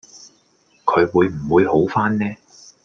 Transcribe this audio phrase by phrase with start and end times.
[0.83, 2.25] 佢會唔會好番呢？